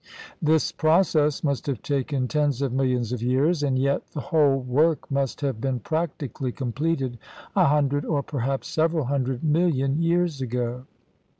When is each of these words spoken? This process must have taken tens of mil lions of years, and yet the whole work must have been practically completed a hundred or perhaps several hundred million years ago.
This 0.41 0.71
process 0.71 1.43
must 1.43 1.67
have 1.67 1.83
taken 1.83 2.27
tens 2.27 2.63
of 2.63 2.73
mil 2.73 2.87
lions 2.87 3.11
of 3.11 3.21
years, 3.21 3.61
and 3.61 3.77
yet 3.77 4.01
the 4.13 4.19
whole 4.19 4.57
work 4.57 5.11
must 5.11 5.41
have 5.41 5.61
been 5.61 5.79
practically 5.79 6.51
completed 6.51 7.19
a 7.55 7.65
hundred 7.65 8.03
or 8.03 8.23
perhaps 8.23 8.67
several 8.67 9.05
hundred 9.05 9.43
million 9.43 10.01
years 10.01 10.41
ago. 10.41 10.87